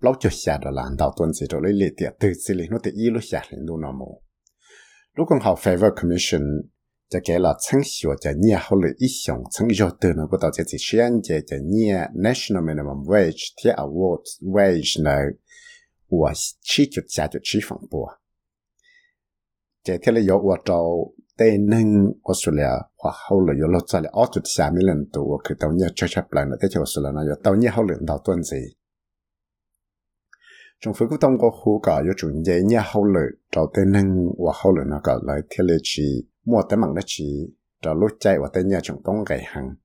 [0.00, 2.64] lâu cho xả đó là đạo tuần gì đó lấy lệ tiệt, từ xử lý
[2.70, 4.22] nó thì ý lúc xả lên luôn nó mù.
[5.16, 6.42] Lúc còn học favor commission,
[7.10, 10.26] cho kể là chẳng sửa cho nhẹ hậu lợi ý 想 chẳng do từ nó
[10.30, 15.22] của tao chỉ chỉ ăn chế cho nhẹ national minimum wage thì award wage này
[16.08, 18.06] của chỉ chụp trả cho chỉ phòng bùa.
[19.84, 24.00] Chế thế là yếu của tao tây ninh Australia hoặc hậu lợi yếu lột ra
[24.00, 26.68] là ở chụp trả mấy lần tù của tao nhẹ chơi chấp lại nữa thế
[26.72, 28.62] chứ Australia nó yếu tao nhẹ hậu lợi đào tuần gì
[30.80, 37.22] 政府嗰當個好噶，要做嘢呢後來就等能話後來那個來貼嚟去，冇得忙得去，
[37.82, 39.76] 就錄製或者呢種東嘅行。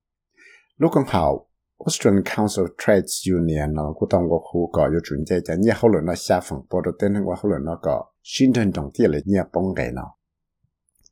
[0.78, 10.16] 錄咁後，Australian Council of Trades Union 咯，嗰當個好噶，要做嘢就呢後來那下份報道等能話後來那個宣傳同啲嚟呢幫嘅咯。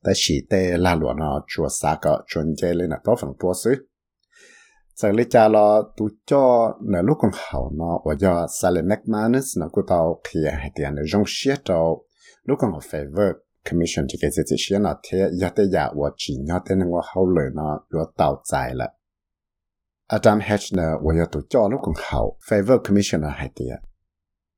[0.02, 3.68] 但是對拉羅呢做啥個做嘢咧，那多份多數。
[5.00, 6.44] สังเลจาลอตุจ่อ
[6.88, 11.78] เนลูกของเขาเนาะว่าจะซาเลแมกมานัสเนาะกูเตาเคลียให้เตียนเนจงเชียเตา
[12.46, 18.88] ลูกของเขาเฟเวอร์ commission ที่เกิดจากเชียเนาะเทียยาเตยาว่าจีนยาเตนึงว่าเขาเลยเนาะยัวเตาใจละ
[20.12, 23.74] อาจารย์เฮชเนาะว่าจะตุจ่อลูกของเขาเฟเวอร์ commission เนาะให้เตีย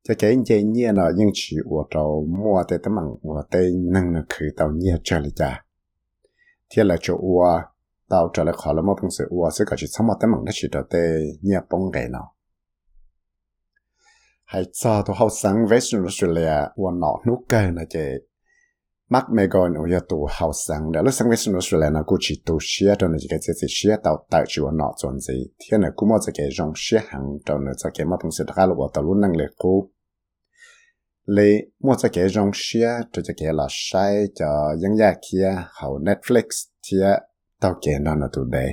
[0.06, 2.04] จะเก่งใจเนี่ยเนาะยิ่งชีว่าเรา
[2.42, 3.54] มัวแต่ตั้งมังว่าเต
[3.94, 5.50] นึงเนาะคือเตาเนี่ยเจริจา
[6.68, 7.52] เทียละจะว่า
[8.08, 10.30] tao trở lại khỏi là một bằng sự ua sẽ có chỉ xong một tấm
[10.32, 10.98] bằng đất chỉ trở tê
[11.42, 12.32] nhẹ bóng ghế nào?
[14.44, 18.14] Hay cho tôi học sáng Western Australia ua nọ, nút cây là chế
[19.08, 22.42] mắc mê gọi nó giờ tụ học sáng đã lúc sáng Western nó cũng chỉ
[22.46, 25.46] tụ xia cho chỉ cái gì xia, tao tại chỉ ua nọ chuẩn gì?
[25.58, 28.44] Thế này cũng một cái dòng xia hàng cho nên cho cái một bằng sự
[28.56, 29.88] là ua tao năng lực cố
[31.26, 36.44] lê mua cái dòng xia cho cái là sai cho dân gia kia hậu Netflix
[36.90, 37.14] kia
[37.60, 38.72] tao kể nó nó tụ đề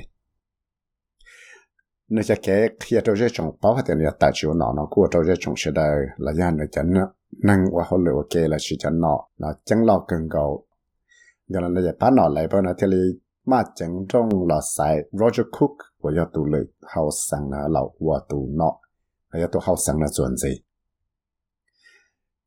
[2.08, 5.08] nó sẽ kể khi tao sẽ trồng bao thì là tại chỗ nó nó của
[5.10, 6.92] tao sẽ chọn sẽ đời là do nó chẳng
[7.42, 10.66] năng qua hỗ lựa kể là sự chẳng nó nó chẳng lo cần cầu
[11.48, 12.86] giờ là nó sẽ bắt nó lại bao nó, thì
[13.46, 14.98] mà chẳng trong là sai.
[15.12, 18.72] Roger Cook của do tụ lực hậu sang là lão của tụ nó.
[19.30, 20.62] Là tụ hậu sang là chuẩn gì?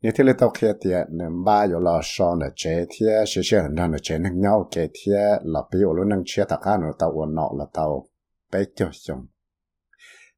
[0.07, 3.41] như thế là tao kia thì nên ba yếu là sau là chế thì sẽ
[3.43, 5.11] sẽ hình chế nên nhau kế thì
[5.43, 6.91] là bị ở luôn năng chế thằng khác nữa
[7.27, 8.07] nọ là tao
[8.51, 9.25] bé cho xong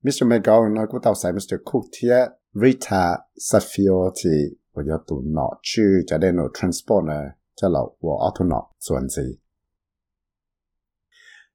[0.03, 0.23] Mr.
[0.23, 1.55] McGowan nói của tao sai Mr.
[1.65, 2.09] Cook thì
[2.53, 3.17] Rita
[3.51, 4.29] Safio thì
[4.75, 4.85] bây
[5.23, 7.25] nọ chứ cho nên nó transport này
[7.55, 9.39] cho là của auto nọ, xuân gì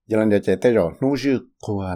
[0.07, 1.39] giờ lần chạy tới rồi nô dư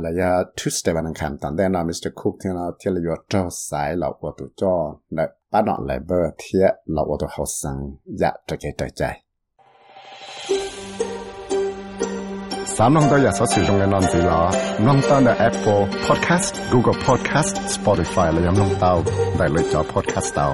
[0.03, 2.09] là giờ Tuesday bạn đang khám tận đây là Mr.
[2.15, 7.79] Cook thì nó thì là sai là của tụi cho là ป้าหนอไลเบอร์เทียเราอตัวเขาสัง
[8.19, 9.03] อยากจะเกจใจ
[12.77, 14.41] สามน้องตัวอยากสื่อตรงกันนอนสีหลอ
[14.87, 18.93] น้องตั้งแต่ Apple Podcast Google Podcast Spotify และยังน้องเตา
[19.37, 20.49] ได้เลยจอ Podcast เตา